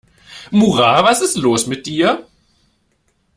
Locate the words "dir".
1.85-2.27